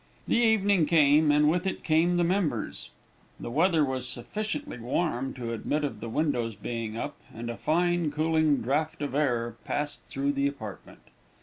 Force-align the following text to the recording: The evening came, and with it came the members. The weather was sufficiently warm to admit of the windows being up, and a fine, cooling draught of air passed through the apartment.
The 0.27 0.37
evening 0.37 0.87
came, 0.87 1.31
and 1.31 1.47
with 1.47 1.67
it 1.67 1.83
came 1.83 2.17
the 2.17 2.23
members. 2.23 2.89
The 3.39 3.51
weather 3.51 3.85
was 3.85 4.07
sufficiently 4.09 4.79
warm 4.79 5.35
to 5.35 5.53
admit 5.53 5.83
of 5.83 5.99
the 5.99 6.09
windows 6.09 6.55
being 6.55 6.97
up, 6.97 7.21
and 7.31 7.51
a 7.51 7.55
fine, 7.55 8.09
cooling 8.11 8.61
draught 8.61 9.03
of 9.03 9.13
air 9.13 9.57
passed 9.63 10.07
through 10.07 10.31
the 10.33 10.47
apartment. 10.47 11.01